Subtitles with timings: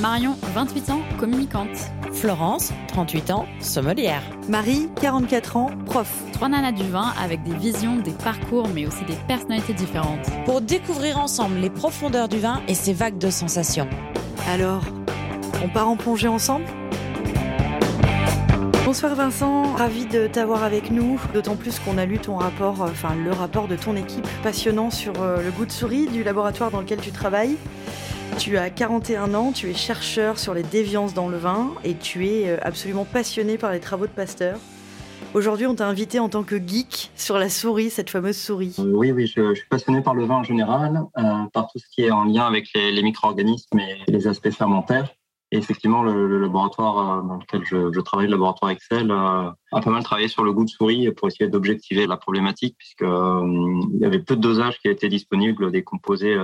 [0.00, 1.76] Marion, 28 ans, communicante.
[2.12, 4.22] Florence, 38 ans, sommelière.
[4.48, 6.08] Marie, 44 ans, prof.
[6.32, 10.24] Trois nanas du vin avec des visions, des parcours, mais aussi des personnalités différentes.
[10.44, 13.88] Pour découvrir ensemble les profondeurs du vin et ses vagues de sensations.
[14.48, 14.84] Alors,
[15.64, 16.64] on part en plongée ensemble?
[18.84, 22.88] Bonsoir Vincent, ravi de t'avoir avec nous, d'autant plus qu'on a lu ton rapport, euh,
[22.90, 26.70] enfin le rapport de ton équipe passionnant sur euh, le goût de souris du laboratoire
[26.70, 27.56] dans lequel tu travailles.
[28.38, 32.26] Tu as 41 ans, tu es chercheur sur les déviances dans le vin et tu
[32.26, 34.58] es euh, absolument passionné par les travaux de Pasteur.
[35.34, 38.76] Aujourd'hui, on t'a invité en tant que geek sur la souris, cette fameuse souris.
[38.78, 41.02] oui, oui, je, suis passionné par le vin en général,
[41.52, 45.08] par tout ce qui est en lien avec les micro-organismes et les aspects fermentaires.
[45.50, 49.90] Et effectivement, le, laboratoire euh, dans lequel je, travaille, le laboratoire Excel, euh, a pas
[49.90, 54.04] mal travaillé sur le goût de souris pour essayer d'objectiver la problématique, puisqu'il euh, y
[54.04, 56.36] avait peu de dosages qui étaient disponibles des composés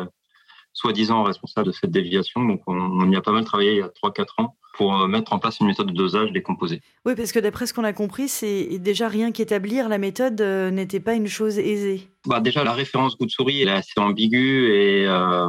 [0.75, 2.45] soi-disant responsables de cette déviation.
[2.45, 5.33] Donc, on, y a pas mal travaillé il y a 3-4 ans pour euh, mettre
[5.33, 6.83] en place une méthode de dosage décomposée.
[7.07, 10.71] Oui, parce que d'après ce qu'on a compris, c'est déjà rien qu'établir la méthode euh,
[10.71, 12.09] n'était pas une chose aisée.
[12.27, 15.47] Bah déjà, la référence goût de souris elle est assez ambiguë et euh,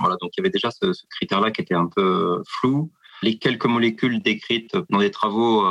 [0.00, 2.90] voilà, donc il y avait déjà ce, critère-là qui était un peu flou.
[3.22, 5.64] Les quelques molécules décrites dans des travaux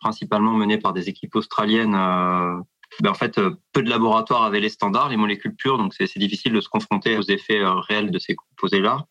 [0.00, 1.94] principalement menés par des équipes australiennes
[3.00, 3.40] ben en fait,
[3.72, 7.16] peu de laboratoires avaient les standards, les molécules pures, donc c'est difficile de se confronter
[7.16, 9.06] aux effets réels de ces composés-là.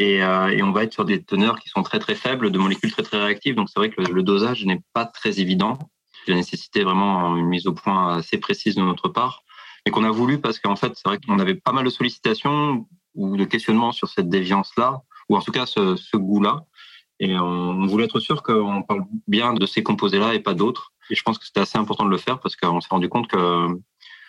[0.00, 2.92] Euh, et, on va être sur des teneurs qui sont très très faibles, de molécules
[2.92, 3.56] très très réactives.
[3.56, 5.78] Donc c'est vrai que le, dosage n'est pas très évident.
[6.26, 9.42] Il a nécessité vraiment une mise au point assez précise de notre part,
[9.86, 12.86] et qu'on a voulu parce qu'en fait c'est vrai qu'on avait pas mal de sollicitations
[13.14, 16.64] ou de questionnements sur cette déviance-là, ou en tout cas ce, goût-là.
[17.20, 20.92] Et on, voulait être sûr qu'on parle bien de ces composés-là et pas d'autres.
[21.10, 23.28] Et je pense que c'était assez important de le faire parce qu'on s'est rendu compte
[23.28, 23.68] que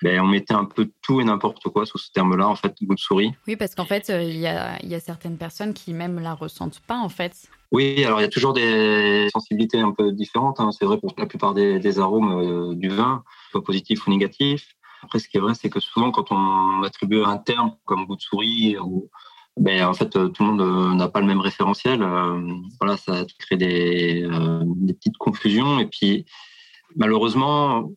[0.02, 2.96] ben, on mettait un peu tout et n'importe quoi sous ce terme-là, en fait, goût
[2.96, 3.34] de souris.
[3.48, 6.34] Oui, parce qu'en fait, euh, il y, a, y, a, certaines personnes qui même la
[6.34, 7.50] ressentent pas, en fait.
[7.72, 10.60] Oui, alors il y a toujours des sensibilités un peu différentes.
[10.60, 10.72] Hein.
[10.72, 14.74] C'est vrai pour la plupart des, arômes euh, du vin, soit positifs ou négatifs.
[15.04, 18.16] Après, ce qui est vrai, c'est que souvent, quand on attribue un terme comme goût
[18.16, 19.10] de souris, ou,
[19.58, 22.02] ben, en fait, tout le monde n'a pas le même référentiel.
[22.02, 22.42] Euh,
[22.80, 24.28] voilà, ça crée des,
[24.78, 25.80] des petites confusions.
[25.80, 26.26] Et puis,
[26.96, 27.90] malheureusement,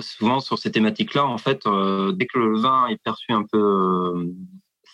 [0.00, 3.58] souvent sur ces thématiques-là, en fait, euh, dès que le vin est perçu un peu
[3.58, 4.24] euh,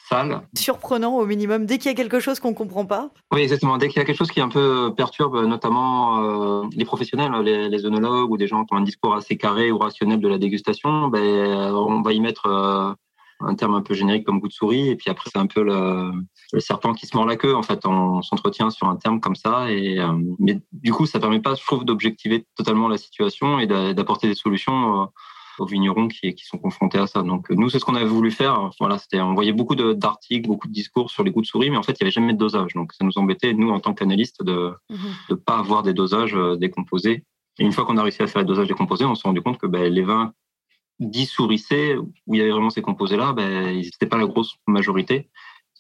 [0.09, 0.43] sale.
[0.57, 3.11] Surprenant au minimum, dès qu'il y a quelque chose qu'on ne comprend pas.
[3.33, 3.79] Oui, exactement.
[3.79, 7.69] Dès qu'il y a quelque chose qui un peu perturbe, notamment euh, les professionnels, les,
[7.69, 10.39] les, œnologues ou des gens qui ont un discours assez carré ou rationnel de la
[10.39, 12.97] dégustation, ben, on va y mettre
[13.41, 14.89] un terme un peu générique comme goût de souris.
[14.89, 17.55] Et puis après, c'est un peu le, serpent qui se mord la queue.
[17.55, 19.71] En fait, on s'entretient sur un terme comme ça.
[19.71, 23.67] Et, euh, mais du coup, ça permet pas, je trouve, d'objectiver totalement la situation et
[23.67, 25.07] d'apporter des solutions euh,
[25.59, 27.23] aux vignerons qui, qui, sont confrontés à ça.
[27.23, 28.71] Donc nous, c'est ce qu'on avait voulu faire.
[28.81, 31.77] Voilà, c'était, on voyait beaucoup d'articles, beaucoup de discours sur les goûts de souris, mais
[31.77, 32.75] en fait, il n'y avait jamais de dosage.
[32.75, 35.37] Donc ça nous embêtait, nous, en tant qu'analystes, de ne mhm.
[35.45, 37.25] pas avoir des dosages euh, décomposés.
[37.59, 39.59] Et une fois qu'on a réussi à faire les dosages décomposés, on s'est rendu compte
[39.59, 40.33] que ben, les vins
[41.27, 45.31] sourissaient, où il y avait vraiment ces composés-là, ben, ils n'étaient pas la grosse majorité.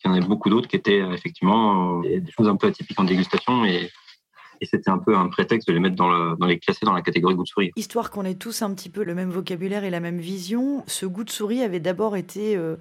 [0.05, 2.67] Il y en avait beaucoup d'autres qui étaient euh, effectivement euh, des choses un peu
[2.67, 3.91] atypiques en dégustation et,
[4.63, 7.35] c'était un peu un prétexte de les mettre dans, dans les classer dans la catégorie
[7.35, 7.71] goût de souris.
[7.77, 11.07] Histoire qu'on ait tous un petit peu le même vocabulaire et la même vision, ce
[11.07, 12.77] goût de souris avait d'abord été euh,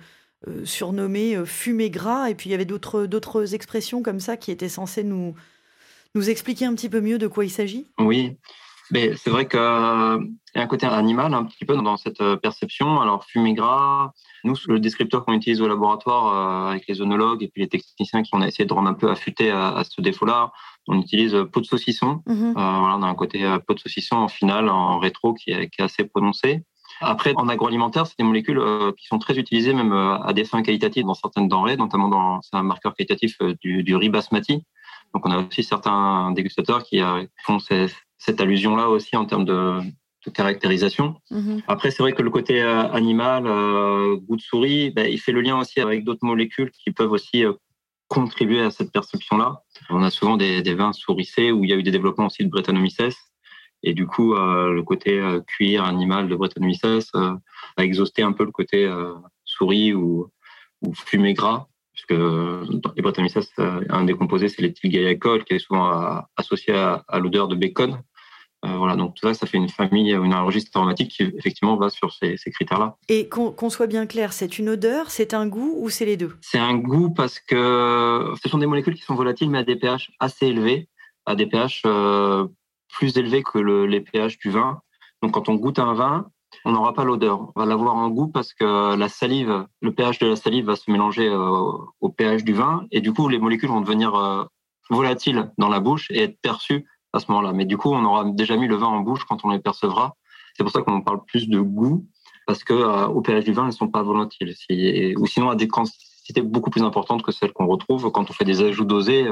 [0.66, 4.67] surnommé fumé gras et puis il y avait d'autres d'autres expressions comme ça qui étaient
[4.67, 5.35] censées nous
[6.16, 7.88] nous expliquer un petit peu mieux de quoi il s'agit?
[7.97, 8.38] Oui.
[8.91, 9.59] Mais c'est vrai qu'il
[10.58, 13.00] y a un côté animal un petit peu dans cette euh, perception.
[13.00, 14.12] Alors, fumée gras,
[14.44, 18.24] nous, le descripteur qu'on utilise au laboratoire euh, avec les œnologues et puis les techniciens
[18.24, 20.52] qui ont essayé de rendre un peu affûté à, ce défaut-là,
[20.88, 22.24] on utilise euh, peau de saucisson.
[22.26, 22.54] Mhm.
[22.54, 25.82] voilà, on a un côté peau de saucisson en finale, en rétro, qui est, qui
[25.82, 26.64] est assez prononcé.
[27.02, 28.62] Après, en agroalimentaire, c'est des molécules
[28.98, 32.58] qui sont très utilisées même à des fins qualitatives dans certaines denrées, notamment dans c'est
[32.58, 34.66] un marqueur qualitatif du, du riz basmati.
[35.14, 37.00] Donc, on a aussi certains dégustateurs qui
[37.44, 37.86] font ces,
[38.18, 39.80] cette allusion-là aussi en termes de,
[40.34, 41.16] caractérisation.
[41.31, 41.62] Mhm.
[41.68, 45.31] Après, c'est vrai que le côté euh, animal, euh, goût de souris, ben, il fait
[45.31, 47.53] le lien aussi avec d'autres molécules qui peuvent aussi euh,
[48.07, 49.62] contribuer à cette perception-là.
[49.89, 52.50] On a souvent des, vins souricés où il y a eu des développements aussi de
[52.50, 52.98] Brettanomyces.
[53.81, 57.38] Et du coup, le côté cuir animal de Brettanomyces a
[57.77, 58.92] exhausté un peu le côté
[59.45, 60.27] souris ou,
[60.81, 66.24] ou fumé gras puisque dans les Brettanomyces, un des composés, c'est l'éthylglycol, qui est souvent
[66.36, 68.01] associé à, à l'odeur de bacon.
[68.65, 71.89] Euh, voilà, donc tout ça, ça fait une famille, une registre aromatique qui effectivement va
[71.89, 72.97] sur ces, critères-là.
[73.07, 76.35] Et qu'on soit bien clair, c'est une odeur, c'est un goût ou c'est les deux?
[76.41, 79.77] C'est un goût parce que ce sont des molécules qui sont volatiles mais à des
[79.77, 80.89] pH assez élevés,
[81.25, 82.47] à des pH euh,
[82.89, 84.81] plus élevés que les pH du vin.
[85.21, 86.27] Donc quand on goûte un vin,
[86.65, 87.51] on n'aura pas l'odeur.
[87.56, 90.75] On va l'avoir en goût parce que la salive, le pH de la salive va
[90.75, 91.71] se mélanger euh,
[92.01, 94.47] au pH du vin et du coup les molécules vont devenir
[94.89, 97.53] volatiles dans la bouche et être perçues à ce moment-là.
[97.53, 100.15] Mais du coup, on aura déjà mis le vin en bouche quand on les percevra.
[100.56, 102.06] C'est pour ça qu'on parle plus de goût
[102.47, 104.56] parce que euh, pH du vin, elles ne sont pas volatiles.
[105.17, 108.45] ou sinon à des quantités beaucoup plus importantes que celles qu'on retrouve quand on fait
[108.45, 109.27] des ajouts dosés,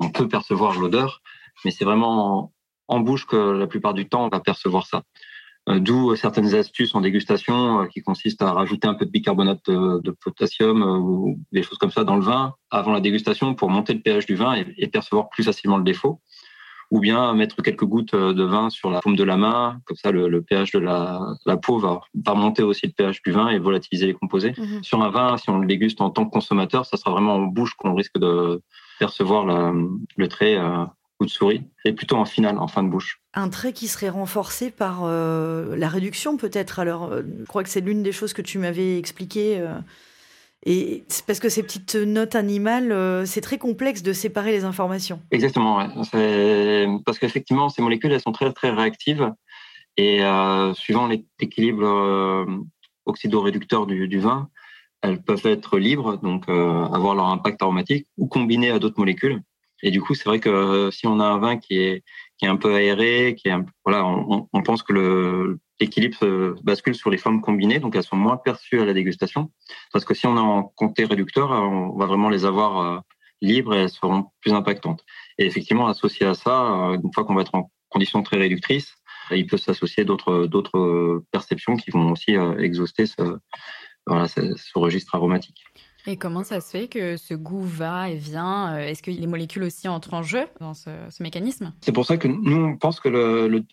[0.00, 1.20] on peut percevoir l'odeur,
[1.64, 2.52] mais c'est vraiment
[2.88, 5.02] en bouche que la plupart du temps on va percevoir ça.
[5.70, 9.64] Euh, d'où certaines astuces en dégustation euh, qui consistent à rajouter un peu de bicarbonate
[9.64, 13.70] de, potassium euh, ou des choses comme ça dans le vin avant la dégustation pour
[13.70, 16.20] monter le pH du vin et, percevoir plus facilement le défaut.
[16.94, 20.12] Ou bien mettre quelques gouttes de vin sur la paume de la main, comme ça
[20.12, 22.00] le, pH de la, peau va,
[22.34, 24.54] monter aussi le pH du vin et volatiliser les composés.
[24.56, 24.84] Mhm.
[24.84, 27.40] Sur un vin, si on le déguste en tant que consommateur, ça sera vraiment en
[27.40, 28.62] bouche qu'on risque de
[29.00, 30.56] percevoir le trait
[31.18, 33.20] coup de souris, et plutôt en finale, en fin de bouche.
[33.34, 36.78] Un trait qui serait renforcé par euh, la réduction peut-être.
[36.78, 39.58] Alors, euh, je crois que c'est l'une des choses que tu m'avais expliqué.
[39.60, 39.78] Euh,
[40.64, 45.20] et c'est parce que ces petites notes animales, c'est très complexe de séparer les informations.
[45.30, 45.86] Exactement,
[47.04, 49.32] parce qu'effectivement, ces molécules, elles sont très très réactives
[49.96, 50.20] et
[50.74, 52.46] suivant l'équilibre
[53.06, 54.48] oxydoréducteur du, vin,
[55.02, 59.42] elles peuvent être libres, donc avoir leur impact aromatique, ou combinées à d'autres molécules.
[59.84, 62.02] Et du coup, c'est vrai que euh, si on a un vin qui est,
[62.38, 66.62] qui est un peu aéré, qui est voilà, on, on, pense que le, l'équilibre se
[66.62, 69.50] bascule sur les formes combinées, donc elles sont moins perçues à la dégustation.
[69.92, 73.00] Parce que si on est en comté réducteur, on va vraiment les avoir euh,
[73.40, 75.04] libres et elles seront plus impactantes.
[75.38, 78.94] Et effectivement, associé à ça, euh, une fois qu'on va être en conditions très réductrices,
[79.30, 83.38] il peut s'associer d'autres d'autres perceptions qui vont aussi exhauster ce,
[84.06, 85.64] voilà, ce, ce registre aromatique.
[86.06, 89.26] Et comment ça se fait que ce goût va et vient euh, Est-ce que les
[89.26, 90.90] molécules aussi entrent en jeu dans ce,
[91.20, 91.72] mécanisme?
[91.80, 93.64] C'est pour ça que nous, on pense que le,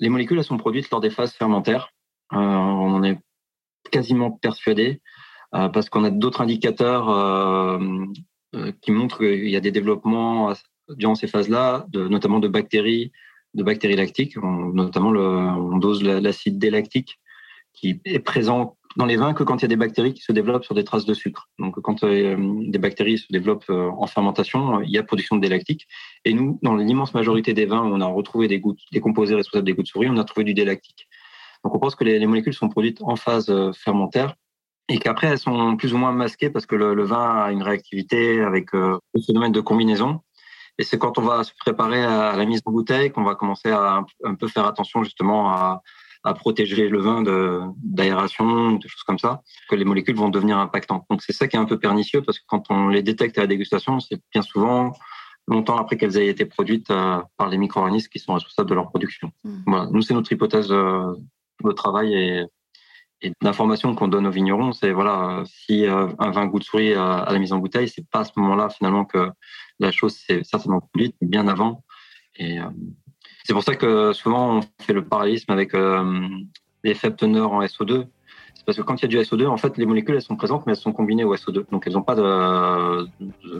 [0.00, 1.90] les molécules sont produites lors des phases fermentaires.
[2.32, 3.18] Euh, on en est
[3.90, 5.00] quasiment persuadé
[5.54, 7.06] euh, parce qu'on a d'autres indicateurs
[8.80, 10.54] qui montrent qu'il y a des développements
[10.88, 13.12] durant ces phases-là, notamment de bactéries,
[13.54, 14.36] de bactéries lactiques.
[14.38, 17.18] notamment, on dose l'acide délactique
[17.74, 20.32] qui est présent dans les vins que quand il y a des bactéries qui se
[20.32, 21.48] développent sur des traces de sucre.
[21.60, 22.36] Donc, quand euh,
[22.66, 25.86] des bactéries se développent euh, en fermentation, il y a production de délactique.
[26.24, 29.36] Et nous, dans l'immense majorité des vins, où on a retrouvé des, gouttes, des composés
[29.36, 31.06] responsables des gouttes souris, on a trouvé du délactique.
[31.62, 34.34] Donc, on pense que les, molécules sont produites en phase euh, fermentaire
[34.88, 38.40] et qu'après, elles sont plus ou moins masquées parce que le, vin a une réactivité
[38.40, 40.22] avec le phénomène de combinaison.
[40.78, 43.70] Et c'est quand on va se préparer à la mise en bouteille qu'on va commencer
[43.70, 45.82] à un peu faire attention justement à,
[46.28, 47.22] à protéger le vin
[47.82, 51.04] d'aération, de, choses comme ça, que les molécules vont devenir impactantes.
[51.10, 53.42] Donc c'est ça qui est un peu pernicieux parce que quand on les détecte à
[53.42, 54.92] la dégustation, c'est bien souvent
[55.46, 58.88] longtemps après qu'elles aient été produites euh, par les micro-organismes qui sont responsables de leur
[58.88, 59.32] production.
[59.44, 59.56] Mmh.
[59.66, 59.88] Voilà.
[59.90, 61.14] Nous, c'est notre hypothèse euh,
[61.64, 62.44] de travail et,
[63.22, 64.72] et d'informations qu'on donne aux vignerons.
[64.72, 68.06] C'est voilà, si euh, un vin goût de souris à, la mise en bouteille, c'est
[68.10, 69.30] pas à ce moment-là finalement que
[69.78, 71.82] la chose s'est certainement produite, bien avant.
[72.36, 72.58] Et
[73.48, 76.28] c'est pour ça que souvent on fait le parallélisme avec euh,
[76.84, 78.06] les faibles teneurs en SO2.
[78.64, 80.64] Parce que quand il y a du SO2, en fait, les molécules elles sont présentes,
[80.66, 83.08] mais elles sont combinées au SO2, donc elles n'ont pas de,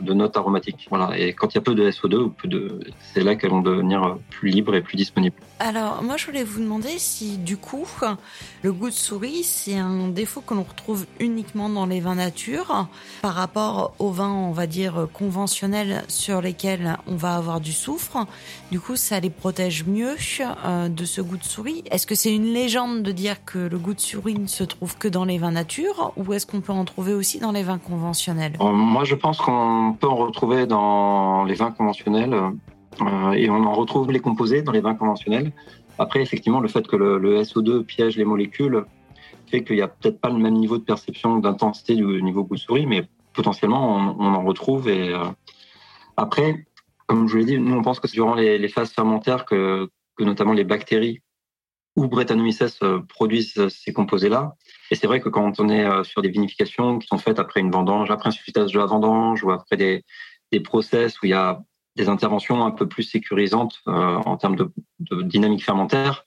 [0.01, 0.87] de, note aromatique.
[0.89, 1.17] Voilà.
[1.17, 2.79] Et quand il y a peu de SO2 ou peu de,
[3.13, 5.35] c'est là qu'elles vont devenir plus libres et plus disponibles.
[5.59, 7.85] Alors, moi, je voulais vous demander si, du coup,
[8.63, 12.87] le goût de souris, c'est un défaut que l'on retrouve uniquement dans les vins nature
[13.21, 18.25] par rapport aux vins, on va dire, conventionnels sur lesquels on va avoir du soufre.
[18.71, 20.15] Du coup, ça les protège mieux
[20.65, 21.83] euh, de ce goût de souris.
[21.91, 24.88] Est-ce que c'est une légende de dire que le goût de souris ne se trouve
[24.97, 27.77] que dans les vins nature ou est-ce qu'on peut en trouver aussi dans les vins
[27.77, 28.53] conventionnels?
[28.61, 33.63] Euh, Moi, je pense qu'on peut en retrouver dans les vins conventionnels euh, et on
[33.63, 35.51] en retrouve les composés dans les vins conventionnels.
[35.97, 38.85] Après, effectivement, le fait que le, SO2 piège les molécules
[39.47, 42.57] fait qu'il n'y a peut-être pas le même niveau de perception d'intensité du niveau goût
[42.57, 44.87] souris, mais potentiellement, on, en retrouve.
[44.87, 45.25] Et euh,
[46.17, 46.65] après,
[47.07, 49.89] comme je vous l'ai dit, nous, on pense que c'est durant les, phases fermentaires que,
[50.19, 51.21] notamment les bactéries
[51.95, 52.79] ou Brettanomyces
[53.09, 54.55] produisent ces composés-là.
[54.91, 57.71] Et c'est vrai que quand on est sur des vinifications qui sont faites après une
[57.71, 60.03] vendange, après un suffisage de la vendange ou après des,
[60.51, 61.61] des process où il y a
[61.95, 64.71] des interventions un peu plus sécurisantes euh, en termes de,
[65.21, 66.23] dynamique fermentaire,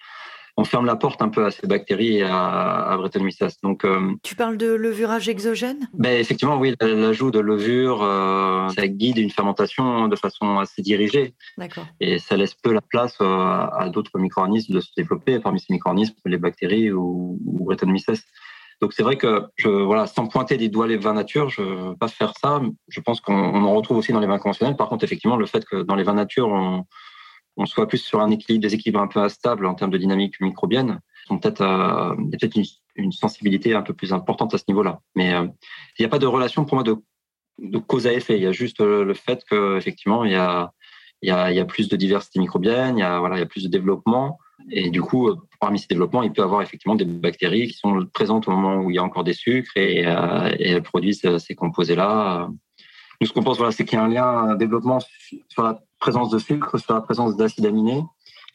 [0.58, 3.58] on ferme la porte un peu à ces bactéries et à, à Brettanomyces.
[3.62, 5.88] Donc, euh, tu parles de levurage exogène?
[5.94, 11.34] ben Effectivement, oui, l'ajout de levure, euh, ça guide une fermentation de façon assez dirigée.
[11.56, 11.86] D'accord.
[12.00, 15.40] Et ça laisse peu la place à d'autres micro-organismes de se développer.
[15.40, 18.22] Parmi ces micro-organismes, les bactéries ou, ou Brettanomyces.
[18.82, 21.90] Donc c'est vrai que je, voilà, sans pointer des doigts les vins nature, je ne
[21.90, 22.60] veux pas faire ça.
[22.88, 23.32] Je pense qu'on
[23.64, 24.76] en retrouve aussi dans les vins conventionnels.
[24.76, 28.30] Par contre, effectivement, le fait que dans les vins nature, on, soit plus sur un
[28.30, 30.98] équilibre, des équilibres un peu instables en termes de dynamique microbienne,
[31.28, 32.58] sont peut-être y a peut-être
[32.96, 34.98] une, sensibilité un peu plus importante à ce niveau-là.
[35.14, 38.36] Mais il n'y a pas de relation pour moi de, cause à effet.
[38.36, 40.72] Il y a juste le fait que effectivement il y a
[41.22, 43.42] il y a, y a plus de diversité microbienne, il y a voilà il y
[43.42, 44.38] a plus de développement
[44.70, 48.06] et du coup, parmi ces développements, il peut y avoir effectivement des bactéries qui sont
[48.12, 51.54] présentes au moment où il y a encore des sucres et, euh, elles produisent ces
[51.54, 52.48] composés-là.
[53.20, 54.98] Nous, ce qu'on pense, voilà, c'est qu'il y a un lien, un développement
[55.48, 58.02] sur la présence de sucre, sur la présence d'acides aminés.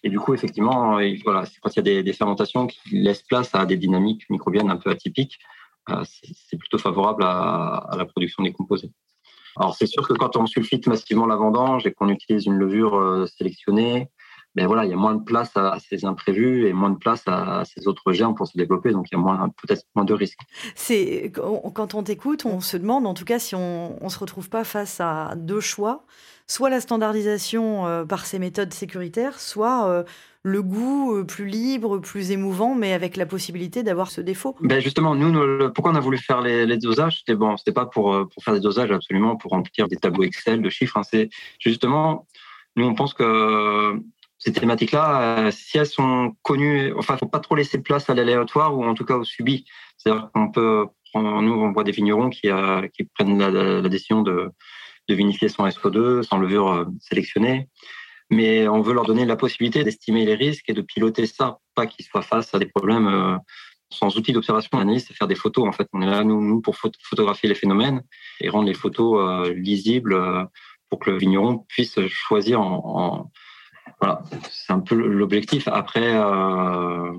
[0.04, 3.66] Et du coup, effectivement, voilà, quand il y a des, fermentations qui laissent place à
[3.66, 5.40] des dynamiques microbiennes un peu atypiques,
[5.90, 8.92] euh, c'est plutôt favorable à, la production des composés.
[9.60, 12.96] Alors, c'est sûr que quand on sulfite massivement la vendange et qu'on utilise une levure
[12.96, 14.10] euh, sélectionnée,
[14.58, 17.22] ben voilà, il y a moins de place à, ces imprévus et moins de place
[17.28, 20.40] à, ces autres germes pour se développer, donc il y a peut-être moins de risques.
[20.74, 24.50] C'est quand on t'écoute, on se demande, en tout cas, si on ne se retrouve
[24.50, 26.06] pas face à deux choix,
[26.48, 30.04] soit la standardisation euh, par ces méthodes sécuritaires, soit euh,
[30.48, 34.56] le goût euh, plus libre, plus émouvant, mais avec la possibilité d'avoir ce défaut.
[34.62, 37.20] Ben justement, nous, pourquoi on a voulu faire les, dosages?
[37.20, 40.62] C'était bon, c'était pas pour pour faire des dosages absolument pour remplir des tableaux Excel
[40.62, 40.98] de chiffres.
[40.98, 41.04] Hein.
[41.04, 42.28] c'est justement,
[42.76, 44.02] nous on pense que
[44.40, 48.78] ces thématiques-là, euh, si elles sont connues, enfin, faut pas trop laisser place à l'aléatoire
[48.78, 49.66] ou en tout cas au subi.
[49.98, 50.86] C'est-à-dire qu'on peut,
[51.16, 54.52] nous, on voit des vignerons qui, euh, prennent la, décision de,
[55.10, 57.68] de, vinifier sans SO2, sans levure euh, sélectionnée.
[58.30, 61.86] Mais on veut leur donner la possibilité d'estimer les risques et de piloter ça, pas
[61.88, 63.40] qu'ils soient face à des problèmes
[63.90, 65.66] sans outils d'observation, d'analyse, c'est faire des photos.
[65.66, 68.04] En fait, on est là nous, nous pour photographier les phénomènes
[68.42, 70.50] et rendre les photos lisibles
[70.90, 73.32] pour que le vigneron puisse choisir en, en
[74.02, 75.68] voilà, c'est un peu l'objectif.
[75.68, 77.14] Après, euh,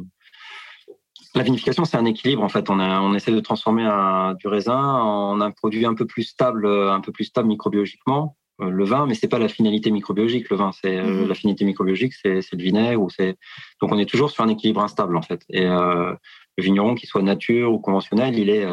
[1.35, 2.43] la vinification, c'est un équilibre.
[2.43, 6.07] En fait, on, on essaie de transformer un, du raisin en un produit un peu
[6.07, 8.37] plus stable, un peu plus stable microbiologiquement.
[8.61, 10.49] Euh, le vin, mais c'est pas la finalité microbiologique.
[10.50, 11.29] Le vin, c'est euh, mhm.
[11.29, 13.37] la finalité microbiologique, c'est le vinaigre ou c'est.
[13.81, 15.43] Donc, on est toujours sur un équilibre instable en fait.
[15.50, 16.17] Et le
[16.59, 18.67] vigneron, qu'il soit nature ou conventionnel, il est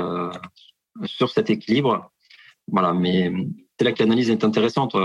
[1.03, 2.11] sur cet équilibre.
[2.67, 3.31] Voilà, mais
[3.77, 4.95] c'est là que l'analyse est intéressante.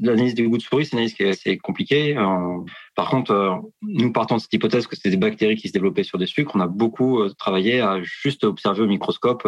[0.00, 2.16] L'analyse des goûts de souris, c'est une analyse qui est assez compliquée.
[2.16, 2.58] Euh,
[2.94, 6.02] par contre, euh, nous partons de cette hypothèse que c'est des bactéries qui se développaient
[6.02, 6.52] sur des sucres.
[6.54, 9.46] On a beaucoup euh, travaillé à juste observer au microscope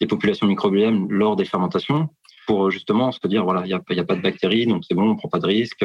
[0.00, 2.08] les populations microbiennes lors des fermentations
[2.70, 5.14] justement se dire, voilà, il n'y a, a, pas de bactéries, donc c'est bon, on
[5.14, 5.84] ne prend pas de risque.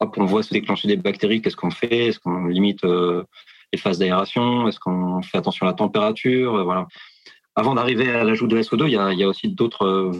[0.00, 2.06] Hop, on voit se déclencher des bactéries, qu'est-ce qu'on fait?
[2.06, 4.68] Est-ce qu'on limite les phases d'aération?
[4.68, 6.64] Est-ce qu'on fait attention à la température?
[6.64, 6.86] Voilà.
[7.54, 10.12] Avant d'arriver à l'ajout de SO2, il y a, aussi d'autres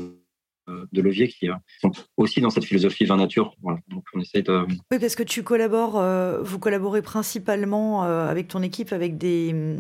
[0.71, 3.55] euh, de leviers qui euh, sont aussi dans cette philosophie vin nature.
[3.89, 4.67] Donc on essaie de...
[4.91, 9.77] Oui, parce que tu collabores, euh, vous collaborez principalement avec ton équipe avec des,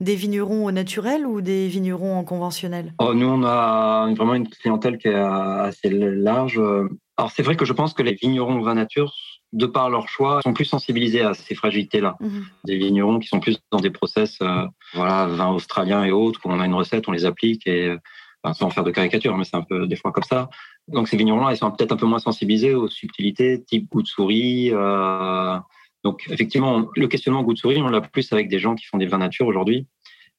[0.00, 2.94] des vignerons au naturel ou des vignerons en conventionnel?
[2.98, 6.60] Oh, Nous, on a vraiment une clientèle qui est assez large.
[7.16, 9.14] Alors c'est vrai que je pense que les vignerons vin nature,
[9.52, 12.16] de par leur choix, sont plus sensibilisés à ces fragilités-là.
[12.20, 12.44] Mhm.
[12.64, 14.38] Des vignerons qui sont plus dans des process,
[14.94, 17.96] voilà, vin australien et autres, où on a une recette, on les applique et
[18.54, 20.48] sans faire de caricature, mais c'est un peu des fois comme ça.
[20.88, 24.06] Donc ces vignerons-là, ils sont peut-être un peu moins sensibilisés aux subtilités, type goût de
[24.06, 24.70] souris.
[24.72, 25.58] Euh,
[26.06, 28.96] donc effectivement, le questionnement goût de souris, on l'a plus avec des gens qui font
[28.96, 29.88] des vins nature aujourd'hui.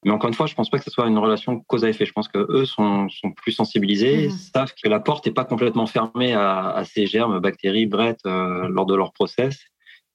[0.06, 2.06] Mais encore une fois, je pense pas que ce soit une relation cause à effet.
[2.06, 4.32] Je pense que eux sont, sont plus sensibilisés, mmh.
[4.32, 8.86] savent que la porte n'est pas complètement fermée à, ces germes, bactéries, brettes euh, lors
[8.86, 9.58] de leur process.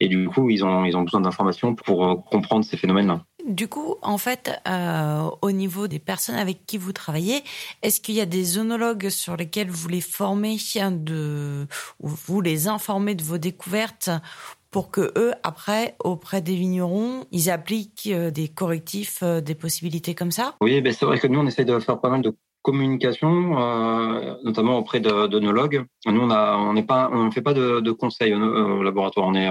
[0.00, 3.26] Et du coup, ils ont, ils ont besoin d'informations pour euh, comprendre ces phénomènes-là.
[3.46, 7.42] Du coup, en fait, euh, au niveau des personnes avec qui vous travaillez,
[7.82, 10.56] est-ce qu'il y a des œnologues sur lesquels vous les formez
[10.90, 11.66] de,
[12.00, 14.10] ou vous les informez de vos découvertes
[14.72, 20.14] pour que eux, après, auprès des vignerons, ils appliquent euh, des correctifs, euh, des possibilités
[20.14, 20.56] comme ça?
[20.62, 24.34] Oui, ben c'est vrai que nous, on essaie de faire pas mal de communication, euh,
[24.44, 25.84] notamment auprès d'œnologues.
[26.06, 29.26] Nous, on a, on n'est on ne fait pas de, conseils au, laboratoire.
[29.26, 29.48] On est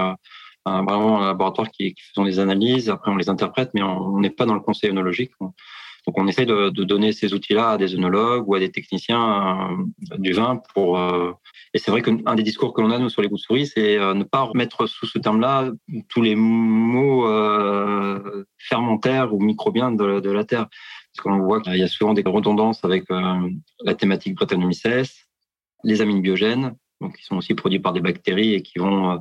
[0.66, 4.46] vraiment un laboratoire qui, qui des analyses, après on les interprète, mais on n'est pas
[4.46, 5.32] dans le conseil œnologique.
[6.06, 10.16] Donc on essaie de, donner ces outils-là à des œnologues ou à des techniciens euh,
[10.18, 10.98] du vin pour.
[10.98, 11.32] Euh,
[11.74, 13.68] et c'est vrai qu'un des discours que l'on a nous sur les goûts de souris,
[13.68, 15.70] c'est euh, ne pas remettre sous ce terme-là
[16.08, 17.26] tous les mots
[18.58, 22.84] fermentaires ou microbiens de, la terre, parce qu'on voit qu'il y a souvent des redondances
[22.84, 25.26] avec la thématique Brettanomyces,
[25.84, 29.20] les amines biogènes, donc qui sont aussi produits par des bactéries et qui vont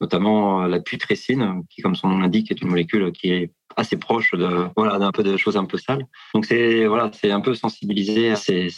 [0.00, 3.96] notamment euh, la putrécine, qui, comme son nom l'indique, est une molécule qui est assez
[3.96, 6.06] proche de voilà d'un peu de choses un peu sales.
[6.34, 8.70] Donc c'est voilà, c'est un peu sensibiliser à ces,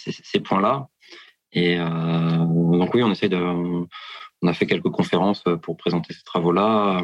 [0.44, 0.88] points-là.
[1.52, 3.86] Et euh, donc oui, on de,
[4.42, 7.02] on a fait quelques conférences pour présenter ces travaux-là,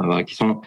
[0.00, 0.60] euh, qui sont,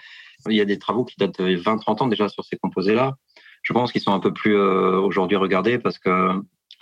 [0.50, 3.15] il y a des travaux qui datent de 20-30 ans déjà sur ces composés-là.
[3.63, 6.31] Je pense qu'ils sont un peu plus aujourd'hui regardés parce que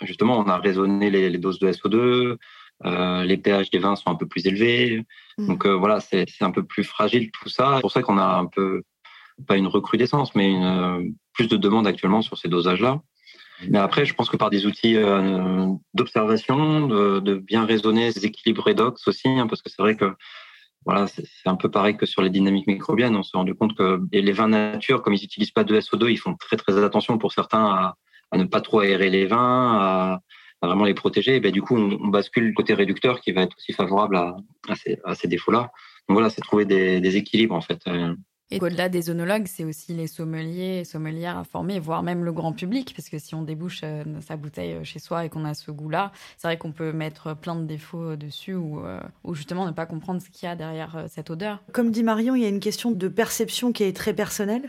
[0.02, 2.38] justement, on a raisonné les, les doses de SO2,
[2.84, 5.04] euh, les pH des vins sont un peu plus élevés.
[5.38, 5.46] Mm.
[5.46, 7.74] Donc euh, voilà, c'est un peu plus fragile tout ça.
[7.76, 8.82] C'est pour ça qu'on a un peu
[9.46, 13.00] pas une recrudescence, mais une, plus de demandes actuellement sur ces dosages-là.
[13.68, 14.96] Mais après, je pense que par des outils
[15.94, 20.14] d'observation, de, bien raisonner ces équilibres redox aussi, hein, parce que c'est vrai que
[20.86, 23.14] voilà, c'est un peu pareil que sur les dynamiques microbiennes.
[23.14, 26.18] On s'est rendu compte que les vins nature, comme ils n'utilisent pas de SO2, ils
[26.18, 27.94] font très très attention pour certains
[28.32, 30.20] à, ne pas trop aérer les vins, à,
[30.66, 31.36] vraiment les protéger.
[31.36, 34.36] Et ben, du coup, on, bascule le côté réducteur qui va être aussi favorable à,
[35.14, 35.72] ces, défauts-là.
[36.08, 37.80] Donc voilà, c'est trouver des, des, équilibres en fait.
[38.52, 42.32] Et au-delà des onologues, c'est aussi les sommeliers et sommelières à former, voire même le
[42.32, 45.44] grand public, parce que si on débouche euh, sa bouteille euh, chez soi et qu'on
[45.44, 48.82] a ce goût-là, c'est vrai qu'on peut mettre plein de défauts euh, dessus ou,
[49.24, 51.62] ou justement ne pas comprendre ce qu'il y a derrière cette odeur.
[51.72, 54.68] Comme dit Marion, il y a une question de perception qui est très personnelle.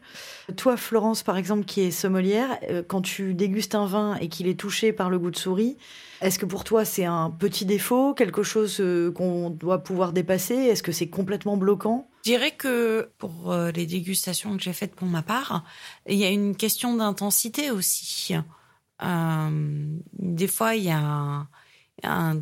[0.57, 4.59] Toi, Florence, par exemple, qui est sommelière, quand tu dégustes un vin et qu'il est
[4.59, 5.77] touché par le goût de souris,
[6.21, 8.81] est-ce que pour toi c'est un petit défaut, quelque chose
[9.15, 10.55] qu'on doit pouvoir dépasser?
[10.55, 12.07] Est-ce que c'est complètement bloquant?
[12.23, 15.63] Je dirais que pour euh, les dégustations que j'ai faites pour ma part,
[16.07, 18.35] il y a une question d'intensité aussi.
[19.01, 19.49] Euh,
[20.13, 21.47] des fois, il y a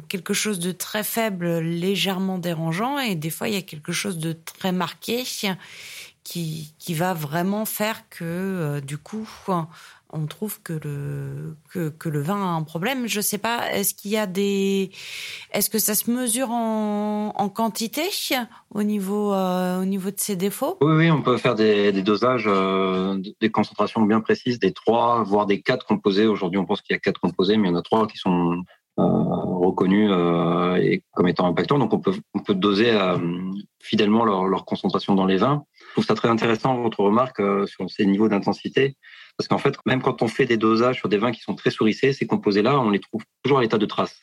[0.10, 4.18] quelque chose de très faible, légèrement dérangeant, et des fois, il y a quelque chose
[4.18, 5.24] de très marqué
[6.24, 9.28] qui, qui va vraiment faire que, euh, du coup,
[10.12, 13.08] on trouve que le que, le vin a un problème.
[13.08, 14.92] Je sais pas, est-ce qu'il y a des,
[15.54, 18.10] est-ce que ça se mesure en, en quantité
[18.72, 20.78] au niveau euh, au niveau de ses défauts?
[20.82, 25.24] Oui, oui, on peut faire des, des dosages, euh, des concentrations bien précises, des trois
[25.24, 26.28] voire des quatre composés.
[26.28, 28.18] Aujourd'hui, on pense qu'il y a quatre composés, mais il y en a trois qui
[28.18, 28.64] sont
[29.00, 30.12] euh, reconnus
[30.82, 31.78] et comme étant impactants.
[31.78, 32.98] Donc, on peut on peut doser
[33.80, 35.66] fidèlement leur, leur concentration dans les vins.
[35.90, 38.96] Je trouve ça très intéressant votre remarque sur ces niveaux d'intensité
[39.40, 41.70] parce qu'en fait, même quand on fait des dosages sur des vins qui sont très
[41.70, 44.20] souricés, ces composés-là, on les trouve toujours à l'état de trace.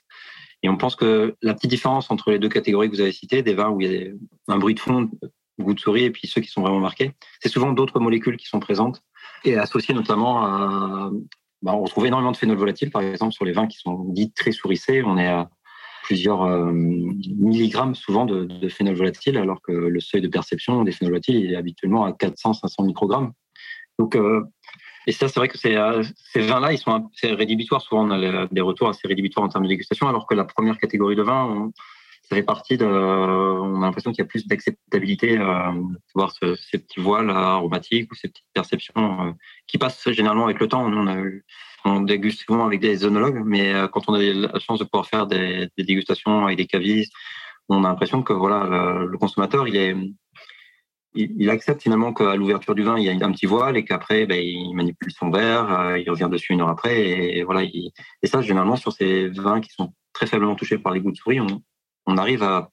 [0.62, 3.42] Et on pense que la petite différence entre les deux catégories que vous avez citées,
[3.42, 4.10] des vins où il y a
[4.52, 5.10] un bruit de fond,
[5.58, 8.44] goût de souris, et puis ceux qui sont vraiment marqués, c'est souvent d'autres molécules qui
[8.44, 9.00] sont présentes
[9.46, 11.10] et associées notamment à.
[11.62, 14.30] Bah, on retrouve énormément de phénols volatiles, par exemple, sur les vins qui sont dits
[14.32, 15.02] très souricés.
[15.02, 15.48] On est à
[16.02, 21.12] plusieurs euh, milligrammes souvent de, de phénol alors que le seuil de perception des phénols
[21.12, 23.32] volatiles est habituellement à 400-500 microgrammes.
[23.98, 24.42] Donc, euh,
[25.06, 27.80] et ça, c'est vrai que euh, ces vins-là, ils sont assez rédhibitoires.
[27.80, 30.78] Souvent, on a des retours assez rédhibitoires en termes de dégustation, alors que la première
[30.78, 31.70] catégorie de vins,
[32.28, 32.84] ça fait partie de.
[32.84, 35.72] On a l'impression qu'il y a plus d'acceptabilité, euh,
[36.14, 39.32] voir ces petits voiles aromatiques ou ces petites perceptions euh,
[39.68, 40.84] qui passent généralement avec le temps.
[40.84, 41.16] On, a
[41.84, 45.06] on déguste souvent avec des œnologues, mais euh, quand on a la chance de pouvoir
[45.06, 47.12] faire des, des dégustations avec des cavistes,
[47.68, 49.96] on a l'impression que voilà, le consommateur, il est
[51.16, 54.26] il, accepte finalement qu'à l'ouverture du vin, il y a un petit voile et qu'après,
[54.26, 57.00] ben, il manipule son verre, euh, il revient dessus une heure après.
[57.08, 57.62] Et, voilà.
[57.64, 57.92] et
[58.26, 61.40] ça, généralement, sur ces vins qui sont très faiblement touchés par les goûts de souris,
[61.40, 62.70] on, arrive à,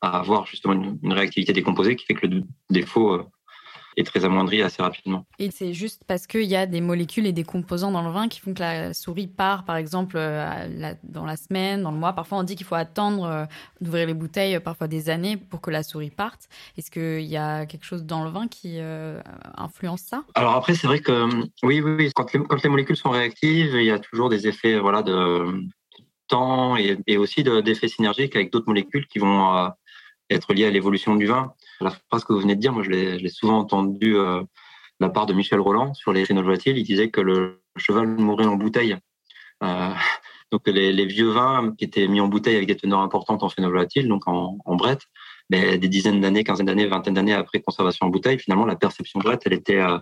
[0.00, 3.24] avoir justement une, réactivité décomposée qui fait que le défaut euh,
[3.98, 5.26] est très amoindri assez rapidement.
[5.38, 8.28] Et c'est juste parce qu'il y a des molécules et des composants dans le vin
[8.28, 12.12] qui font que la souris part, par exemple, euh, dans la semaine, dans le mois.
[12.12, 13.44] Parfois, on dit qu'il faut attendre euh,
[13.80, 16.48] d'ouvrir les bouteilles, euh, parfois des années, pour que la souris parte.
[16.76, 18.78] Est-ce qu'il y a quelque chose dans le vin qui
[19.56, 20.22] influence ça?
[20.34, 21.28] Alors après, c'est vrai que
[21.62, 22.10] oui, oui, oui.
[22.14, 25.66] Quand, les, quand les molécules sont réactives, il y a toujours des effets voilà, de
[26.28, 29.70] temps et, et aussi d'effets synergiques avec d'autres molécules qui vont
[30.30, 31.52] être liées à l'évolution du vin.
[31.80, 34.46] La phrase que vous venez de dire, moi, je l'ai souvent entendu euh, de
[35.00, 36.76] la part de Michel Roland sur les phénols volatiles.
[36.76, 38.96] Il disait que le cheval mourait en bouteille.
[39.62, 39.90] Euh,
[40.52, 43.70] donc les, vieux vins qui étaient mis en bouteille avec des teneurs importantes en phénol
[43.70, 45.02] volatile, donc en, en brette,
[45.50, 49.20] mais des dizaines d'années, quinzaine d'années, vingtaine d'années après conservation en bouteille, finalement la perception
[49.20, 49.98] brette, elle était euh,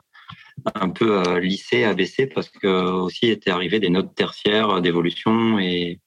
[0.74, 5.98] un peu lissée, abaissée, parce que aussi étaient arrivées des notes tertiaires d'évolution et,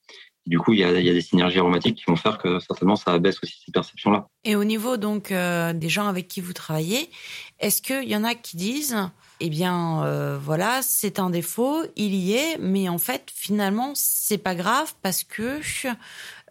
[0.49, 3.37] du coup, il y, a, des synergies aromatiques qui vont faire que certainement ça abaisse
[3.43, 4.27] aussi ces perceptions-là.
[4.43, 7.11] Et au niveau donc euh, des gens avec qui vous travaillez,
[7.59, 8.97] est-ce qu'il y en a qui disent
[9.39, 14.37] eh bien euh, voilà, c'est un défaut, il y est, mais en fait finalement c'est
[14.37, 15.59] pas grave parce que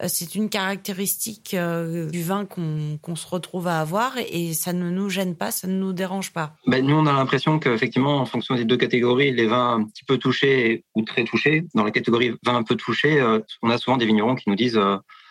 [0.03, 4.91] euh, c'est une caractéristique euh, du vin qu'on se retrouve à avoir et ça ne
[4.91, 6.55] nous gêne pas, ça ne nous dérange pas.
[6.67, 10.05] Ben, nous on a l'impression qu'effectivement en fonction des deux catégories, les vins un petit
[10.05, 13.21] peu touchés ou très touchés, dans la catégorie vin un peu touché,
[13.63, 14.81] on a souvent des vignerons qui nous disent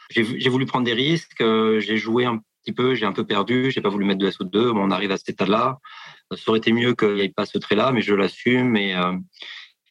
[0.10, 1.44] j'ai voulu prendre des risques,
[1.80, 4.72] j'ai joué un petit peu, j'ai un peu perdu, j'ai pas voulu mettre de SO2,
[4.76, 5.80] on arrive à cet état-là.
[6.36, 9.14] Ça aurait été mieux qu'il n'y ait pas ce trait-là, mais je l'assume et, euh,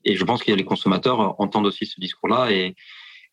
[0.04, 2.74] et je pense que les consommateurs entendent aussi ce discours-là et,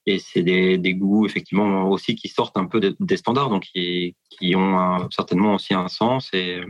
[0.05, 4.15] et c'est des, des, goûts effectivement aussi qui sortent un peu des, standards, donc qui,
[4.55, 6.61] ont certainement aussi un sens et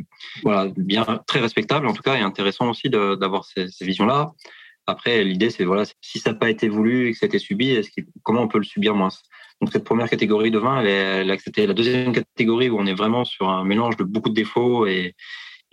[0.43, 4.33] voilà bien très respectable en tout cas et intéressant aussi d'avoir ces, visions-là.
[4.85, 7.39] Après, l'idée c'est voilà si ça n'a pas été voulu et que ça a été
[7.39, 7.79] subi,
[8.21, 9.09] comment on peut le subir moins?
[9.61, 13.23] Donc cette première catégorie de vin, elle, est, la deuxième catégorie où on est vraiment
[13.23, 15.15] sur un mélange de beaucoup de défauts et,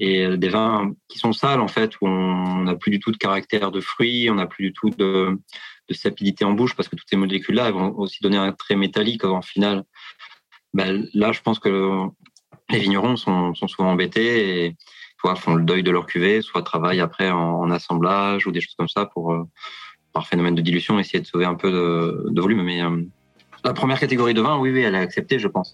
[0.01, 3.19] et des vins qui sont sales en fait où on n'a plus du tout de
[3.19, 5.39] caractère de fruits, on n'a plus du tout de,
[5.91, 9.25] sapidité en bouche parce que toutes ces molécules là vont aussi donner un trait métallique
[9.25, 9.85] en final.
[10.73, 12.07] Ben, là, je pense que
[12.71, 14.77] les vignerons sont, sont souvent embêtés et
[15.21, 18.75] soit font le deuil de leur cuvée, soit travaillent après en, assemblage ou des choses
[18.79, 19.43] comme ça pour, euh,
[20.13, 22.63] par phénomène de dilution, essayer de sauver un peu de, volume.
[22.63, 23.03] Mais euh,
[23.65, 25.73] la première catégorie de vin, oui, elle est acceptée, je pense.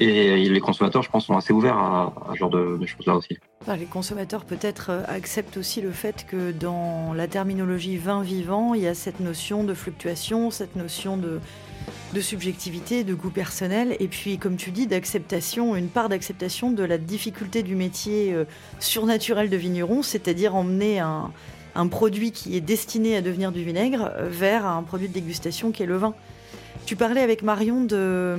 [0.00, 3.38] Et les consommateurs, je pense, sont assez ouverts à, ce genre de, choses-là aussi.
[3.68, 8.82] les consommateurs peut-être euh, acceptent aussi le fait que dans la terminologie vin vivant, il
[8.82, 11.38] y a cette notion de fluctuation, cette notion de,
[12.12, 16.82] de subjectivité, de goût personnel, et puis, comme tu dis, d'acceptation, une part d'acceptation de
[16.82, 18.44] la difficulté du métier euh,
[18.80, 21.30] surnaturel de vigneron, c'est-à-dire emmener un,
[21.90, 25.84] produit qui est destiné à devenir du vinaigre euh, vers un produit de dégustation qui
[25.84, 26.14] est le vin.
[26.86, 28.36] Tu parlais avec Marion de,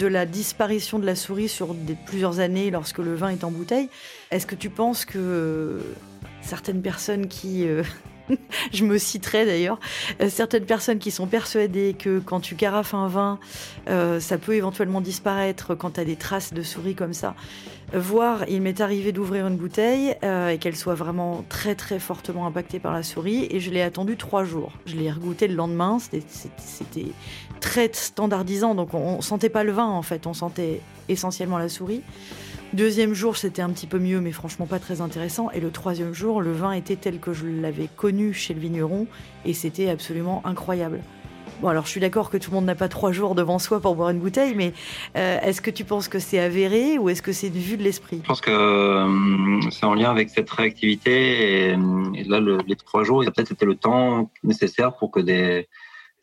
[0.00, 1.74] la disparition de la souris sur
[2.06, 3.88] plusieurs années lorsque le vin est en bouteille.
[4.30, 5.80] Est-ce que tu penses que euh,
[6.42, 7.66] certaines personnes qui
[8.72, 9.78] je me citerai d'ailleurs,
[10.20, 13.38] euh, certaines personnes qui sont persuadées que quand tu carafes un vin,
[13.88, 17.34] euh, ça peut éventuellement disparaître quand tu as des traces de souris comme ça.
[17.94, 22.46] Voire, il m'est arrivé d'ouvrir une bouteille euh, et qu'elle soit vraiment très très fortement
[22.46, 24.72] impactée par la souris et je l'ai attendu trois jours.
[24.86, 27.06] Je l'ai regoûté le lendemain, c'était
[27.60, 31.68] très standardisant, donc on, on sentait pas le vin en fait, on sentait essentiellement la
[31.68, 32.02] souris.
[32.74, 35.50] Deuxième jour, c'était un petit peu mieux, mais franchement pas très intéressant.
[35.50, 39.06] Et le troisième jour, le vin était tel que je l'avais connu chez le vigneron,
[39.44, 41.00] et c'était absolument incroyable.
[41.60, 43.80] Bon, alors je suis d'accord que tout le monde n'a pas trois jours devant soi
[43.80, 44.72] pour boire une bouteille, mais
[45.16, 47.82] euh, est-ce que tu penses que c'est avéré ou est-ce que c'est du vue de
[47.82, 48.20] l'esprit?
[48.22, 51.72] Je pense que euh, c'est en lien avec cette réactivité.
[51.72, 51.76] Et,
[52.24, 55.68] là, les trois jours, peut-être été le temps nécessaire pour que des,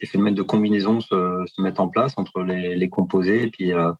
[0.03, 3.91] phénomènes de combinaison se, mettent en place entre les, composés et puis euh,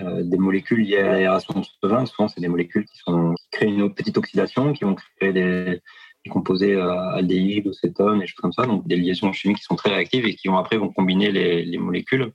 [0.00, 2.04] euh, des molécules liées à l'aération de ce vin.
[2.06, 3.00] Souvent, c'est des molécules qui,
[3.50, 5.80] créent une petite oxydation, qui vont créer des,
[6.30, 9.90] composés euh, aldéhydes, acétones et choses comme ça, donc des liaisons chimiques qui sont très
[9.90, 12.32] réactives et qui vont après vont combiner les, les molécules.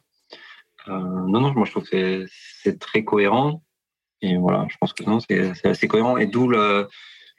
[0.87, 3.61] Euh, non, non, moi je trouve que c'est très cohérent.
[4.21, 6.17] Et voilà, je pense que non, c'est assez cohérent.
[6.17, 6.51] Et d'où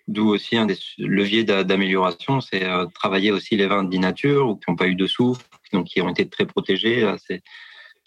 [0.09, 4.69] D'où aussi un des leviers d'amélioration, c'est euh, travailler aussi les vins d'inature ou qui
[4.69, 7.09] n'ont pas eu de souffle, donc qui ont été très protégés.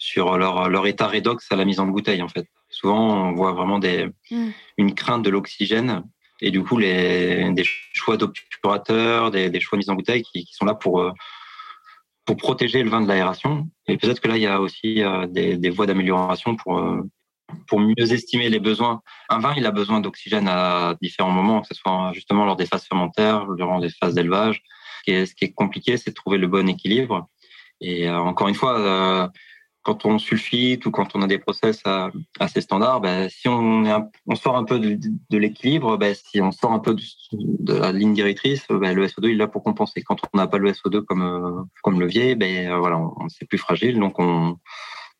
[0.06, 2.46] Sur leur, leur état redox à la mise en bouteille, en fait.
[2.68, 4.50] Souvent, on voit vraiment des, mm.
[4.78, 6.04] une crainte de l'oxygène
[6.40, 10.44] et du coup, les, des choix d'obturateurs, des, des, choix de mise en bouteille qui,
[10.44, 11.12] qui sont là pour, euh,
[12.24, 13.68] pour protéger le vin de l'aération.
[13.88, 17.00] Et peut-être que là, il y a aussi euh, des, des voies d'amélioration pour, euh,
[17.66, 19.00] pour mieux estimer les besoins.
[19.30, 22.66] Un vin, il a besoin d'oxygène à différents moments, que ce soit justement lors des
[22.66, 24.62] phases fermentaires, durant des phases d'élevage.
[25.06, 27.28] Et ce qui est compliqué, c'est de trouver le bon équilibre.
[27.80, 29.30] Et encore une fois,
[29.86, 31.80] quand on sulfite ou quand on a des process
[32.40, 33.84] assez standards, ben, si on,
[34.34, 36.96] sort un peu de, l'équilibre, ben, si on sort un peu
[37.32, 40.02] de, la ligne directrice, ben, le SO2 il est là pour compenser.
[40.02, 43.46] Quand on n'a pas le SO2 comme, euh, comme levier, ben, euh, voilà, on, c'est
[43.46, 44.58] plus fragile, donc on,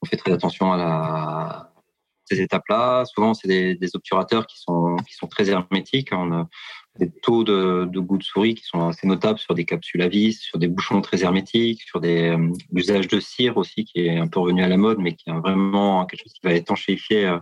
[0.04, 1.70] fait très attention à
[2.24, 3.04] ces étapes-là.
[3.04, 6.12] Souvent, c'est des, obturateurs qui sont, qui sont très hermétiques.
[6.98, 10.40] Des taux de, de de souris qui sont assez notables sur des capsules à vis,
[10.40, 14.28] sur des bouchons très hermétiques, sur des euh, l'usage de cire aussi qui est un
[14.28, 17.38] peu revenu à la mode, mais qui est vraiment quelque chose qui va étanchéifier euh,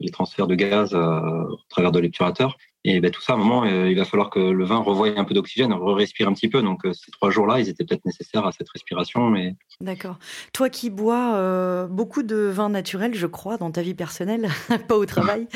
[0.00, 2.56] les transferts de gaz euh, au travers de l'obturateur.
[2.88, 5.08] Et ben, tout ça, à un moment, euh, il va falloir que le vin revoie
[5.16, 6.62] un peu d'oxygène, respire un petit peu.
[6.62, 9.28] Donc, euh, ces trois jours-là, ils étaient peut-être nécessaires à cette respiration.
[9.28, 9.56] Mais...
[9.80, 10.18] D'accord.
[10.52, 14.48] Toi qui bois euh, beaucoup de vin naturel, je crois, dans ta vie personnelle,
[14.88, 15.48] pas au travail,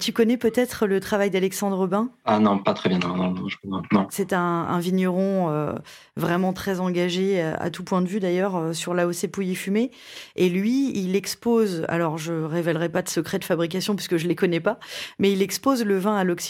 [0.00, 3.00] tu connais peut-être le travail d'Alexandre Robin Ah non, pas très bien.
[3.00, 3.34] Non,
[3.92, 5.74] non, C'est un, vigneron
[6.16, 9.90] vraiment très engagé, à tout point de vue d'ailleurs, sur l'AOC Pouilly-Fumé.
[10.36, 14.34] Et lui, il expose, alors je révélerai pas de secret de fabrication puisque je les
[14.34, 14.78] connais pas,
[15.18, 16.45] mais il expose le vin à l'oxygène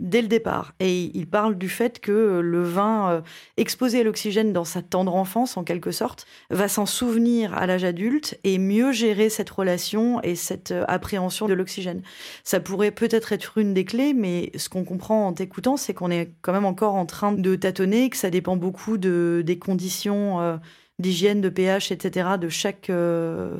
[0.00, 0.74] dès le départ.
[0.80, 3.20] Et il parle du fait que le vin euh,
[3.56, 7.84] exposé à l'oxygène dans sa tendre enfance, en quelque sorte, va s'en souvenir à l'âge
[7.84, 12.02] adulte et mieux gérer cette relation et cette euh, appréhension de l'oxygène.
[12.44, 16.10] Ça pourrait peut-être être une des clés, mais ce qu'on comprend en t'écoutant, c'est qu'on
[16.10, 20.40] est quand même encore en train de tâtonner, que ça dépend beaucoup de, des conditions
[20.40, 20.56] euh,
[20.98, 22.90] d'hygiène, de pH, etc., de chaque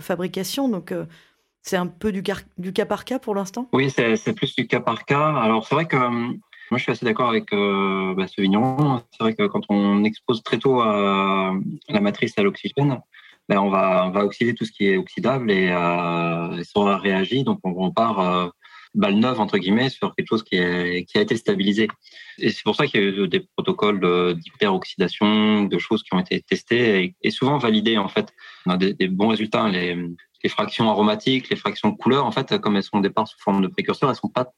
[0.00, 0.68] fabrication.
[0.68, 0.92] Donc,
[1.68, 3.68] c'est un peu du, cas par cas pour l'instant?
[3.72, 5.34] Oui, c'est plus du cas par cas.
[5.36, 6.10] Alors, c'est vrai que euh,
[6.70, 9.02] moi, je suis assez d'accord avec euh, bah, ce vigneron.
[9.10, 13.00] C'est vrai que quand on expose très tôt la matrice à l'oxygène,
[13.48, 17.44] ben, on, va, on va oxyder tout ce qui est oxydable et, euh, ça réagit.
[17.44, 18.48] Donc, on, on part euh,
[18.94, 21.88] balle neuve, entre guillemets, sur quelque chose qui, a été stabilisé.
[22.38, 26.20] Et c'est pour ça qu'il y a eu des protocoles d'hyperoxydation, de, choses qui ont
[26.20, 28.32] été testées et, souvent validées, en fait.
[28.66, 29.70] On a des, bons résultats.
[30.42, 33.38] Les fractions aromatiques, les fractions de couleur, en fait, comme elles sont au départ sous
[33.38, 34.52] forme de précurseurs, elles sont pas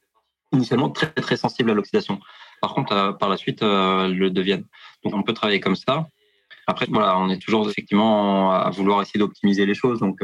[0.51, 2.19] initialement très très sensibles à l'oxydation.
[2.61, 4.65] Par contre, par la suite, le deviennent.
[5.03, 6.07] Donc on peut travailler comme ça.
[6.67, 9.99] Après, voilà, on est toujours effectivement à vouloir essayer d'optimiser les choses.
[9.99, 10.19] Donc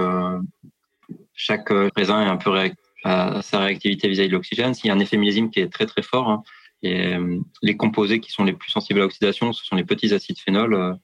[1.34, 4.74] chaque raisin est un peu réactif à sa réactivité vis-à-vis de l'oxygène.
[4.74, 6.44] S'il y a un effet millésime qui est très très fort, hein,
[6.84, 10.14] et euh, les composés qui sont les plus sensibles à l'oxydation, ce sont les petits
[10.14, 10.96] acides phénols euh, euh,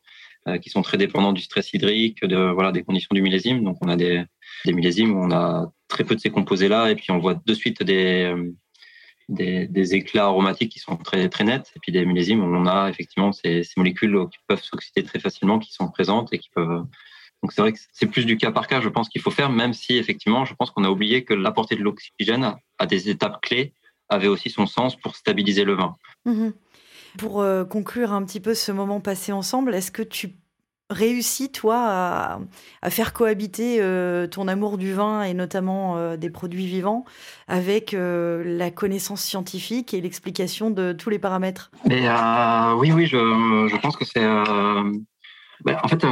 [0.62, 3.64] qui sont très dépendants du stress hydrique, de voilà des conditions du millésime.
[3.64, 4.24] Donc on a des,
[4.66, 7.54] des millésimes où on a très peu de ces composés-là, et puis on voit de
[7.54, 8.34] suite des,
[9.30, 12.66] des, des, éclats aromatiques qui sont très très nets, et puis des millésimes où on
[12.66, 16.86] a effectivement ces, molécules qui peuvent s'oxyder très facilement, qui sont présentes et qui peuvent
[17.44, 19.50] donc c'est vrai que c'est plus du cas par cas, je pense qu'il faut faire,
[19.50, 23.42] même si effectivement, je pense qu'on a oublié que l'apporter de l'oxygène à des étapes
[23.42, 23.74] clés
[24.08, 25.96] avait aussi son sens pour stabiliser le vin.
[26.24, 26.54] Mhm.
[27.18, 30.36] Pour euh, conclure un petit peu ce moment passé ensemble, est-ce que tu
[30.90, 32.40] réussis, toi,
[32.82, 37.06] à, faire cohabiter euh, ton amour du vin et notamment euh, des produits vivants
[37.48, 41.72] avec la connaissance scientifique et l'explication de tous les paramètres?
[41.86, 44.26] Oui, oui, je, pense que c'est
[45.64, 46.06] bah, en fait,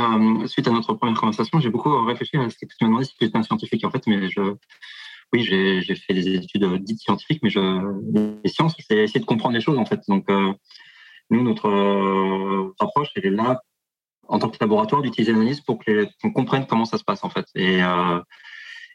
[0.47, 3.17] suite à notre première conversation, j'ai beaucoup réfléchi à ce que tu m'as demandé si
[3.17, 3.83] tu étais un scientifique.
[3.83, 4.41] En fait, mais je,
[5.33, 7.59] oui, j'ai fait des études dites scientifiques, mais je,
[8.43, 9.99] les sciences, c'est essayer de comprendre les choses, en fait.
[10.07, 10.25] Donc,
[11.31, 13.61] nous, notre euh, approche, elle est là,
[14.27, 17.45] en tant que laboratoire, d'utiliser l'analyse pour qu'on comprenne comment ça se passe, en fait.
[17.55, 17.79] Et,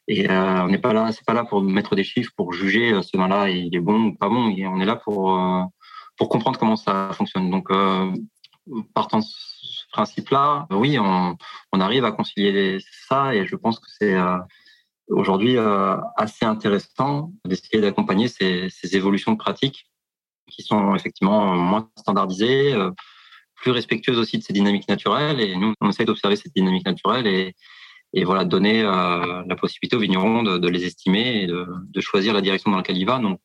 [0.09, 3.17] et on n'est pas là, c'est pas là pour mettre des chiffres, pour juger ce
[3.17, 4.55] vin-là, il est bon ou pas bon.
[4.57, 5.39] on est là pour,
[6.17, 7.51] pour comprendre comment ça fonctionne.
[7.51, 7.69] Donc,
[8.95, 9.21] partant
[9.97, 11.37] principe-là, oui, on,
[11.73, 14.39] on, arrive à concilier ça et je pense que c'est euh,
[15.09, 19.89] aujourd'hui euh, assez intéressant d'essayer d'accompagner ces, ces, évolutions de pratiques
[20.49, 22.91] qui sont effectivement moins standardisées, euh,
[23.55, 25.41] plus respectueuses aussi de ces dynamiques naturelles.
[25.41, 27.55] Et nous, on essaie d'observer cette dynamique naturelle et,
[28.13, 32.71] et voilà, donner la possibilité aux vignerons de, les estimer et de, choisir la direction
[32.71, 33.19] dans laquelle il va.
[33.19, 33.41] Donc,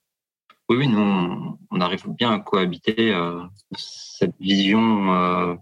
[0.70, 3.14] oui, oui, nous, on, arrive bien à cohabiter
[3.78, 5.58] cette vision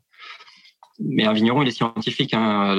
[1.00, 2.34] mais un vigneron, il est scientifique.
[2.34, 2.76] Hein.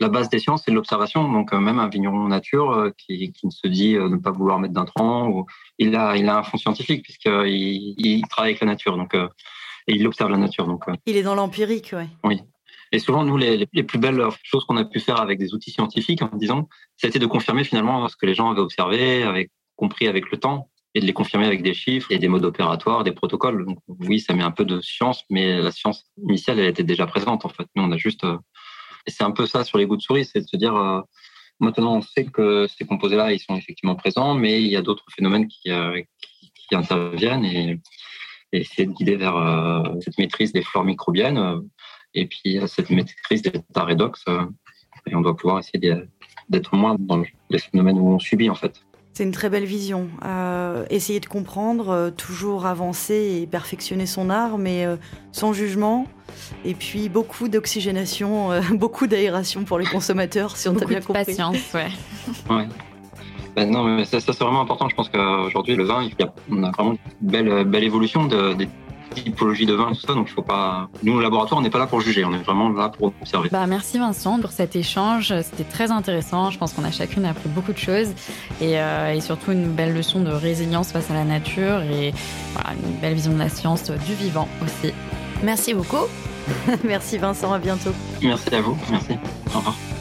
[0.00, 1.30] La, base des sciences, c'est l'observation.
[1.30, 4.58] Donc, euh, même un vigneron nature euh, qui, qui, se dit euh, ne pas vouloir
[4.58, 5.46] mettre d'intrants, ou,
[5.78, 8.96] il, a, il a un fond scientifique puisqu'il il travaille avec la nature.
[8.96, 10.66] Donc, et il observe la nature.
[10.66, 12.08] Donc, il est dans l'empirique, ouais.
[12.22, 12.40] oui.
[12.92, 15.72] Et souvent, nous, les, les plus belles choses qu'on a pu faire avec des outils
[15.72, 20.06] scientifiques, en disant, c'était de confirmer finalement ce que les gens avaient observé, avaient compris
[20.06, 23.12] avec le temps et de les confirmer avec des chiffres et des modes opératoires, des
[23.12, 23.66] protocoles.
[23.66, 27.06] Donc, oui, ça met un peu de science, mais la science initiale, elle était déjà
[27.06, 27.66] présente en fait.
[27.76, 28.24] On a juste.
[28.24, 28.38] Euh,
[29.06, 30.74] c'est un peu ça sur les goûts de souris, c'est de se dire.
[30.76, 31.00] Euh,
[31.58, 35.04] maintenant, on sait que ces composés-là, ils sont effectivement présents, mais il y a d'autres
[35.14, 36.00] phénomènes qui, euh,
[36.72, 37.78] interviennent et,
[38.52, 39.36] essayer de guider vers
[40.00, 41.60] cette maîtrise des flores microbiennes
[42.14, 44.24] et puis cette maîtrise des états redox.
[45.06, 45.94] et on doit pouvoir essayer
[46.48, 48.80] d'être moins dans les phénomènes où on subit en fait.
[49.14, 50.08] C'est une très belle vision.
[50.24, 54.96] Euh, essayer de comprendre, euh, toujours avancer et perfectionner son art, mais euh,
[55.30, 56.08] sans jugement.
[56.64, 61.26] Et puis beaucoup d'oxygénation, beaucoup d'aération pour les consommateurs, si on a bien de compris.
[61.26, 61.90] patience, ouais.
[62.50, 62.66] ouais.
[63.54, 64.88] Ben non, mais ça, c'est vraiment important.
[64.88, 68.26] Je pense qu'aujourd'hui, le vin, il y a, on a vraiment une belle, belle évolution
[68.26, 68.68] de, des
[69.14, 70.14] typologie de vin, tout ça.
[70.14, 70.88] Donc, il faut pas.
[71.02, 73.48] Nous, au laboratoire, on n'est pas là pour juger, on est vraiment là pour observer.
[73.50, 75.34] Bah, merci Vincent pour cet échange.
[75.42, 76.50] C'était très intéressant.
[76.50, 78.08] Je pense qu'on a chacune appris beaucoup de choses
[78.60, 82.12] et, euh, et, surtout une belle leçon de résilience face à la nature et
[82.52, 84.92] voilà, une belle vision de la science du vivant aussi.
[85.42, 86.06] Merci beaucoup.
[86.84, 87.92] merci Vincent, à bientôt.
[88.22, 88.76] Merci à vous.
[88.90, 89.14] Merci.
[89.54, 89.93] Au revoir.